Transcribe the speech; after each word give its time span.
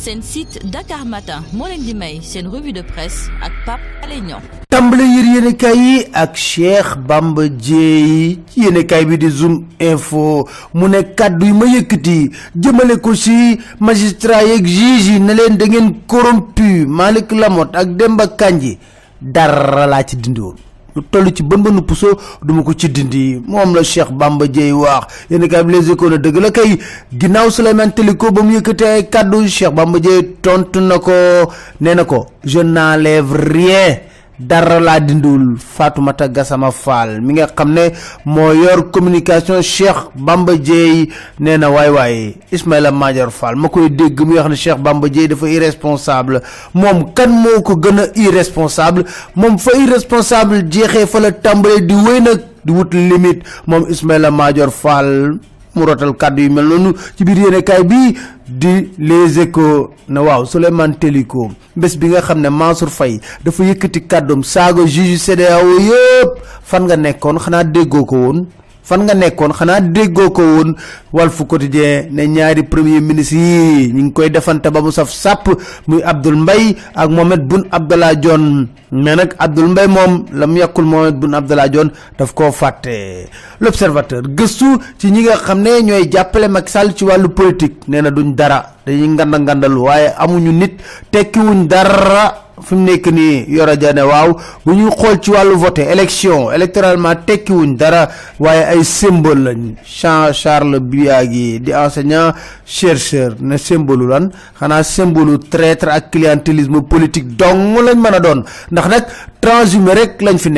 seen 0.00 0.22
site 0.22 0.56
Dakar 0.72 1.04
Matin 1.04 1.42
moo 1.52 1.68
di 1.84 1.92
may 1.94 2.20
revue 2.48 2.72
de 2.72 2.80
presse 2.82 3.28
ak 3.44 3.52
Pape 3.66 3.84
Alé 4.02 4.20
Niang. 4.24 4.40
Tàmbale 4.72 5.04
yër 5.04 5.26
yéenekaay 5.34 5.76
yi 5.78 5.96
ak 6.12 6.34
Cheikh 6.36 6.96
Bamba 7.06 7.44
di 9.20 9.28
Zoom 9.30 9.66
info 9.78 10.48
mu 10.74 10.88
ne 10.88 11.02
kàddu 11.14 11.46
yi 11.46 11.52
ma 11.52 11.66
yëkkati 11.66 12.30
magistrat 13.80 14.46
yeeg 14.48 14.64
juge 14.66 15.18
corrompu 16.08 16.86
Malick 16.88 17.30
Lamotte 17.32 17.76
ak 17.76 17.88
Demba 17.96 18.26
Kandji. 18.28 18.78
Dara 19.20 19.86
lu 20.96 21.02
toll 21.10 21.32
ci 21.34 21.42
bën 21.42 21.62
bënu 21.62 21.82
puso 21.82 22.08
duma 22.42 22.62
ko 22.62 22.72
ci 22.74 22.88
dindi. 22.88 23.40
Moom 23.46 23.74
la 23.74 23.82
Cheikh 23.82 24.10
Bamba 24.12 24.46
Dièye 24.46 24.72
wax. 24.72 25.06
Yéenekaay 25.30 25.64
bi 25.64 25.72
Les 25.72 25.88
na 26.10 26.16
dëgg 26.18 26.36
la 26.40 26.50
kay. 26.50 26.78
Ginnaaw 27.12 27.50
Souleymane 27.50 27.92
Teliko 27.92 28.30
ba 28.32 28.42
mu 28.42 28.52
yëkkati 28.56 28.84
ay 28.84 29.08
kàddu 29.08 29.46
Cheikh 29.48 29.72
Bamba 29.74 29.98
Dièye 29.98 30.22
tontu 30.42 30.80
na 30.80 30.98
ko 30.98 31.12
nee 31.80 31.94
na 31.94 32.04
ko 32.04 32.26
je 32.44 32.60
n'enlève 32.60 33.32
rien 33.32 33.96
dara 34.40 34.80
laa 34.80 35.00
dindiwul 35.00 35.56
Fatoumata 35.58 36.28
Gassama 36.28 36.70
Fall 36.72 37.20
mi 37.20 37.34
nga 37.34 37.46
xam 37.46 37.72
ne 37.74 37.90
moo 38.24 38.52
yor 38.52 38.90
communication 38.90 39.60
Cheikh 39.62 40.00
Bamba 40.16 40.56
Dièye 40.56 41.08
nee 41.38 41.56
na 41.58 41.68
waay 41.70 41.90
waay 41.90 42.34
Ismaïla 42.52 42.90
Madior 42.92 43.30
Fall 43.30 43.56
ma 43.56 43.68
koy 43.68 43.90
dégg 43.90 44.20
muy 44.24 44.38
wax 44.38 44.48
ne 44.48 44.56
Cheikh 44.56 44.78
Bamba 44.80 45.08
Dièye 45.08 45.28
dafa 45.28 45.48
irresponsable 45.48 46.40
moom 46.74 47.12
kan 47.14 47.28
moo 47.30 47.60
ko 47.62 47.76
gën 47.76 48.00
a 48.00 48.06
irresponsable 48.16 49.04
moom 49.36 49.58
fa 49.58 49.76
irresponsable 49.76 50.62
jeexee 50.70 51.06
fa 51.06 51.20
la 51.20 51.32
tàmbalee 51.32 51.84
di 51.86 51.94
wéy 51.94 52.20
nag 52.24 52.40
di 52.64 52.72
wut 52.72 52.94
limite 52.94 53.44
moom 53.66 53.84
Ismaïla 53.92 54.30
Madior 54.30 54.70
Fall 54.72 55.36
mu 55.80 55.86
rotal 55.88 56.12
kàddu 56.14 56.42
yu 56.44 56.50
mel 56.52 56.64
noonu 56.68 56.92
ci 57.16 57.24
biir 57.24 57.38
yéenekaay 57.38 57.82
bi 57.84 58.16
di 58.48 58.90
Les 58.98 59.38
Échos 59.40 59.90
na 60.08 60.20
waaw 60.22 60.44
Souleymane 60.44 60.98
Teliko 61.00 61.50
bés 61.76 61.96
bi 61.96 62.08
nga 62.08 62.20
xam 62.20 62.40
ne 62.40 62.48
Mansour 62.50 62.88
Faye 62.90 63.20
dafa 63.44 63.64
yëkkati 63.64 64.00
kàddoom 64.06 64.42
saaga 64.44 64.84
juge 64.86 65.16
CEDEAO 65.18 65.78
yëpp 65.88 66.30
fan 66.62 66.84
nga 66.86 66.96
nekkoon 66.96 67.38
xanaa 67.38 67.64
déggoo 67.64 68.04
ko 68.04 68.16
woon 68.16 68.46
fan 68.82 69.04
nga 69.04 69.14
nekkoon 69.14 69.52
xanaa 69.52 69.80
déggoo 69.80 70.30
ko 70.30 70.42
woon. 70.42 70.74
Walf 71.12 71.42
Quotidien 71.46 72.06
ne 72.12 72.22
ñaari 72.26 72.62
premier 72.62 73.00
ministre 73.00 73.36
yi 73.36 73.92
ñu 73.92 74.02
ngi 74.04 74.12
koy 74.12 74.30
defante 74.30 74.70
ba 74.70 74.80
mu 74.80 74.92
saf 74.92 75.10
sàpp 75.10 75.48
muy 75.88 76.02
Abdoul 76.04 76.36
Mbaye 76.36 76.76
ak 76.94 77.10
Mohamed 77.10 77.42
Boun 77.48 77.64
Abdallah 77.70 78.14
Dionne. 78.14 78.68
Mais 78.92 79.16
nag 79.16 79.34
Abdoul 79.38 79.68
Mbaye 79.70 79.88
moom 79.88 80.24
la 80.32 80.46
mu 80.46 80.58
yàkkul 80.58 80.84
Boun 81.12 81.34
Abdallah 81.34 81.68
Dionne 81.68 81.90
daf 82.18 82.32
koo 82.34 82.52
fàtte. 82.52 83.26
L'observateur 83.60 84.22
gëstu 84.22 84.78
ci 84.98 85.10
ñi 85.10 85.22
nga 85.22 85.36
xam 85.36 85.62
ne 85.62 85.82
ñooy 85.82 86.08
jàppale 86.10 86.46
Macky 86.48 86.72
ci 86.94 87.04
wàllu 87.04 87.28
politique. 87.30 87.82
Nee 87.88 88.02
na 88.02 88.10
duñ 88.10 88.34
dara 88.36 88.76
dañuy 88.86 89.08
nganda 89.08 89.38
ngandalu 89.38 89.80
waaye 89.82 90.12
amuñu 90.16 90.52
nit 90.52 90.78
tekkiwuñ 91.10 91.66
dara 91.66 92.49
fi 92.62 92.74
mu 92.74 92.84
nekk 92.84 93.06
nii 93.12 93.44
Yoro 93.48 93.74
Dia 93.76 93.92
ne 93.92 94.02
waaw 94.02 94.30
bu 94.64 94.72
ñuy 94.74 94.90
xool 94.90 95.20
ci 95.20 95.30
wàllu 95.30 95.56
voté 95.56 95.82
élection 95.90 96.50
électoralement 96.52 97.14
tekkiwuñ 97.26 97.76
dara 97.76 98.08
waaye 98.38 98.64
ay 98.72 98.84
symbole 98.84 99.42
lañ. 99.44 99.74
Jean 99.84 100.32
Charles 100.32 100.80
Biagui 100.80 101.60
di 101.60 101.72
enseignant 101.72 102.32
chercheur 102.64 103.36
ne 103.40 103.56
symbole 103.56 104.06
lan? 104.08 104.30
Xanaa 104.58 104.82
symbole 104.82 105.38
traître 105.50 105.88
ak 105.88 106.10
clientélisme 106.10 106.82
politique 106.82 107.36
dong 107.36 107.78
lañ 107.86 107.96
mën 107.98 108.14
a 108.14 108.20
ndax 108.70 108.86
nag 108.88 109.04
transhumé 109.40 109.94
rek 109.94 110.20
lañ 110.22 110.38
fi 110.38 110.50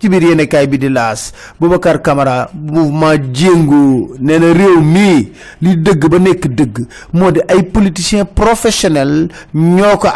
ci 0.00 0.08
biir 0.08 0.22
yéenekaay 0.22 0.66
bi 0.66 0.78
di 0.78 0.88
laas 0.88 1.32
Boubacar 1.60 2.00
Camara 2.02 2.50
mouvement 2.54 3.16
jéngu 3.32 4.16
nee 4.20 4.38
na 4.38 4.52
réew 4.52 4.80
mii 4.80 5.32
li 5.62 5.76
dëgg 5.76 6.08
ba 6.10 6.18
nekk 6.18 6.46
dëgg 6.48 6.84
moo 7.12 7.30
di 7.30 7.40
ay 7.48 7.62
politiciens 7.64 8.24
professionnels 8.34 9.28
ñoo 9.54 9.96
ko 9.98 10.08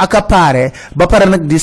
ba 0.97 1.07
di 1.41 1.57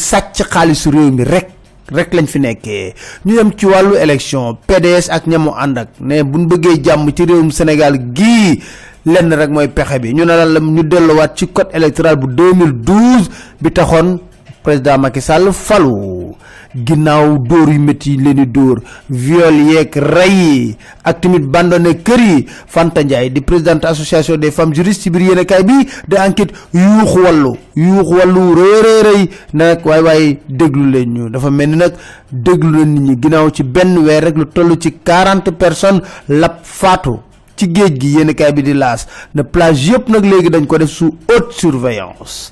mi 1.11 1.23
rek 1.23 1.57
rek 1.91 2.11
lañ 2.13 2.27
fi 2.27 2.39
nekkee. 2.39 2.93
Ñu 3.25 3.35
dem 3.35 3.51
ci 3.55 3.65
wàllu 3.65 3.95
élection 3.95 4.57
PDS 4.67 5.09
ak 5.09 5.27
ñamu 5.27 5.51
ànd 5.55 5.77
ak 5.77 5.89
ne 5.99 6.23
buñ 6.23 6.47
bëggee 6.47 6.81
jàmm 6.83 7.11
ci 7.15 7.23
réewum 7.25 7.51
Sénégal 7.51 7.95
gii 8.13 8.59
lenn 9.05 9.33
rek 9.33 9.49
mooy 9.49 9.67
pexe 9.67 9.99
bi. 9.99 10.13
Ñu 10.13 10.25
ne 10.25 10.33
la 10.35 10.59
ñu 10.59 10.83
delluwaat 10.83 11.35
ci 11.37 11.47
code 11.47 11.69
électoral 11.73 12.15
bu 12.17 12.27
2012 12.27 13.29
bi 13.61 13.71
taxoon 13.71 14.19
président 14.63 14.97
Macky 14.97 15.21
Sall 15.21 15.51
falu 15.53 16.35
ginnaaw 16.75 17.37
dóor 17.39 17.69
yu 17.71 17.79
métti 17.79 18.17
leen 18.17 18.45
dóor 18.51 18.81
viol 19.09 19.55
yeeg 19.71 19.95
rey 19.95 20.75
ak 21.03 21.21
tamit 21.21 21.43
bandone 21.47 21.93
kër 22.03 22.19
yi. 22.19 22.45
Fanta 22.67 23.03
di 23.03 23.41
présidente 23.41 23.85
association 23.85 24.37
des 24.37 24.51
femmes 24.51 24.73
juristes 24.73 25.03
ci 25.03 25.09
biir 25.09 25.29
yéenekaay 25.29 25.63
bi 25.63 25.87
de 26.07 26.15
enquête 26.17 26.53
yuuxu 26.73 27.19
wàllu 27.23 27.53
yuuxu 27.75 28.13
wàllu 28.15 28.53
rëy 28.55 28.81
rëy 28.85 29.01
rëy. 29.07 29.29
Nag 29.53 29.85
waay 29.85 30.01
waay 30.01 30.39
déglu 30.49 30.91
leen 30.91 31.13
ñu. 31.13 31.29
Dafa 31.29 31.49
mel 31.51 31.69
ni 31.69 31.75
nag 31.77 31.93
déglu 32.31 32.71
leen 32.77 32.93
nit 33.03 33.25
ñi. 33.25 33.51
Ci 33.53 33.63
benn 33.63 33.97
weer 33.97 34.23
rek 34.23 34.37
lu 34.37 34.45
toll 34.45 34.77
ci 34.79 34.93
quarante 35.03 35.51
personnes 35.51 36.01
lab 36.27 36.57
faatu 36.63 37.19
ci 37.55 37.67
géej 37.73 37.97
gi. 37.99 38.07
Yéenekaay 38.17 38.53
bi 38.53 38.61
di 38.63 38.73
laas. 38.73 39.07
Ne 39.33 39.43
plage 39.43 39.89
yëpp 39.91 40.09
nag 40.09 40.23
léegi 40.25 40.49
dañ 40.49 40.65
ko 40.67 40.77
def 40.77 40.89
sous 40.89 41.13
haute 41.29 41.51
surveillance 41.53 42.51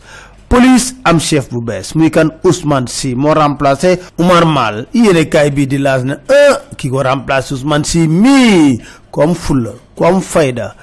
police 0.50 0.94
am 1.04 1.20
chef 1.20 1.50
bu 1.52 1.62
bees. 1.62 1.94
Muy 1.96 2.10
kan 2.12 2.32
Ousmane 2.44 2.88
Sy 2.88 3.16
moo 3.16 3.34
remplacé 3.34 4.00
Oumar 4.20 4.46
Mal. 4.46 4.86
Yéene 4.94 5.26
kaay 5.30 5.52
bii 5.52 5.68
di 5.68 5.78
laas 5.78 6.04
ne 6.04 6.18
ah 6.30 6.62
ki 6.78 6.90
ko 6.90 7.04
remplacé 7.04 7.54
Ousmane 7.56 7.86
Sy 7.86 8.08
mii 8.08 8.80
am 9.24 9.34
fulla 9.36 9.72
am 10.06 10.22
fayda. 10.22 10.74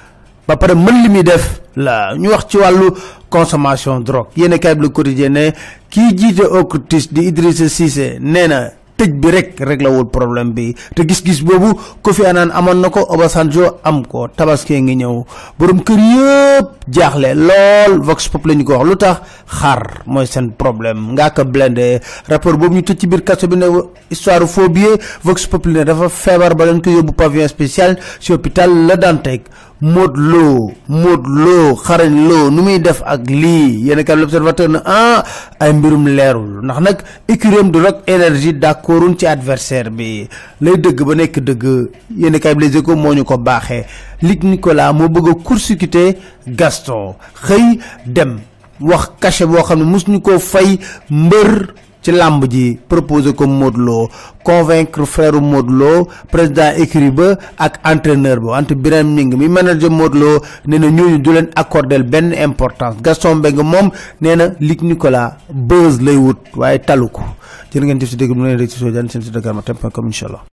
Ba 0.47 0.57
pare 0.57 0.75
mën 0.75 1.03
li 1.03 1.09
def 1.23 1.61
la 1.75 2.13
ñu 2.17 2.29
wax 2.29 2.47
ci 2.49 2.57
wàllu 2.57 2.91
consommation 3.29 3.99
drogue. 3.99 4.31
Yéene 4.35 4.59
kaay 4.59 4.75
bi 4.75 4.81
Le 4.81 4.89
Quotidien 4.89 5.29
ne 5.33 5.51
kii 5.89 6.13
di 7.11 7.27
Idrissa 7.27 7.69
Cissé 7.69 8.17
nee 8.19 8.47
na 8.47 8.69
tëj 8.97 9.11
bi 9.21 9.31
rek 9.33 9.81
la 9.81 9.89
wul 9.89 10.07
problème 10.09 10.53
bi. 10.53 10.73
Te 10.95 11.05
gis-gis 11.07 11.41
boobu 11.43 11.73
Kofi 12.01 12.25
Annan 12.25 12.51
amoon 12.53 12.81
na 12.81 12.89
ko 12.89 13.05
Obasanjo 13.09 13.79
am 13.83 14.03
ko. 14.05 14.27
Tabaski 14.27 14.79
ngi 14.81 14.95
ñëw. 15.01 15.23
Borom 15.59 15.81
kër 15.83 15.99
yëpp 15.99 16.87
jaaxle 16.93 17.33
lool. 17.35 17.99
Vox 18.03 18.29
Pop 18.29 18.45
la 18.45 18.53
ñu 18.55 18.63
ko 18.63 18.77
wax. 18.77 18.87
Lu 18.89 18.95
tax? 18.95 19.17
Xar 19.59 20.03
mooy 20.05 20.27
seen 20.27 20.51
problème. 20.51 21.13
Ngaa 21.13 21.31
ko 21.33 21.45
blende 21.45 22.01
rapport 22.27 22.57
boobu 22.57 22.75
ñu 22.75 22.81
tëj 22.83 22.97
ci 22.99 23.07
biir 23.07 23.23
kaso 23.23 23.47
bi 23.47 23.55
ne 23.57 23.67
histoire 24.09 24.45
billet 24.69 24.99
Vox 25.23 25.47
Pop 25.47 25.67
dafa 25.67 26.09
feebar 26.09 26.55
ba 26.55 26.65
ko 26.83 26.89
yóbbu 26.89 27.13
pavillon 27.13 27.47
spécial 27.47 27.97
ci 28.19 28.31
hôpital 28.33 28.69
La 28.87 28.95
Dantec 28.95 29.43
Modou 29.83 30.15
Lo 30.31 30.71
Modou 30.87 31.27
Lo 31.27 31.75
xarañ 31.75 32.15
Lo 32.29 32.49
nu 32.49 32.61
muy 32.63 32.79
def 32.79 33.01
ak 33.05 33.27
lii. 33.27 33.83
Yéen 33.83 33.99
a 33.99 34.15
l'observateur 34.15 34.69
na 34.69 34.81
ah 34.85 35.23
ay 35.59 35.73
mbirum 35.73 36.07
leerul. 36.07 36.63
Ndax 36.63 36.79
nag 36.79 36.97
écurie 37.27 37.69
du 37.69 37.79
Rock 37.83 37.97
Énergie 38.07 38.53
d'accordun 38.53 39.13
ci 39.19 39.25
adversaire 39.27 39.91
bi. 39.91 40.29
Lay 40.61 40.77
dëgg 40.77 41.03
ba 41.03 41.15
nekk 41.15 41.39
dëgg. 41.39 41.89
Yéen 42.15 42.35
a 42.35 42.53
Les 42.53 42.77
Échos 42.77 42.95
moo 42.95 43.23
ko 43.25 43.37
baaxee. 43.37 43.83
Luc 44.21 44.43
Nicolas 44.43 44.93
moo 44.93 45.09
bëgg 45.09 45.27
a 45.35 46.13
Gaston. 46.47 47.15
Xëy 47.43 47.79
dem 48.05 48.39
wax 48.79 49.11
cachet 49.19 49.45
boo 49.47 49.63
xam 49.63 49.79
ne 49.79 49.83
mus 49.85 50.07
ñu 50.07 50.21
koo 50.21 50.39
fay 50.39 50.79
ci 52.03 52.11
làmb 52.11 52.43
ji 52.51 52.77
proposé 52.87 53.33
ko 53.33 53.47
Modou 53.47 53.81
Lo 53.81 54.09
convaincre 54.43 55.05
frère 55.05 55.39
Modou 55.41 55.73
Lo 55.73 56.07
président 56.31 56.75
écurie 56.77 57.11
ba 57.11 57.37
ak 57.57 57.79
entraîneur 57.83 58.39
ba 58.41 58.51
wante 58.59 58.73
Birame 58.75 59.15
Ning 59.15 59.35
mi 59.37 59.47
manager 59.47 59.89
Modou 59.89 60.19
Lo 60.19 60.41
nee 60.67 60.79
na 60.79 60.87
ñooñu 60.91 61.17
du 61.19 61.31
leen 61.33 61.49
accordel 61.55 62.03
benn 62.03 62.33
importance. 62.33 62.97
Gaston 63.01 63.35
Mbengue 63.35 63.63
moom 63.63 63.89
nee 64.21 64.35
na 64.35 64.51
Luc 64.59 64.81
Nicolas 64.81 65.33
buzz 65.49 66.01
lay 66.01 66.15
wut 66.17 66.37
waaye 66.55 66.79
talu 66.79 67.07
ko. 67.09 67.21
Jërë 67.73 67.85
ngeen 67.85 67.99
jëf 68.03 68.09
si 68.09 68.17
dégg 68.19 68.35
mu 68.35 68.43
leen 68.45 68.59
rek 68.59 68.69
ci 68.69 68.77
soo 68.77 68.91
jaan 68.93 69.09
seen 69.09 69.23
si 69.23 69.31
Dakar 69.31 69.53
Matin 69.55 69.73
point 69.75 69.89
com 69.93 70.05
incha 70.05 70.27
allah 70.27 70.53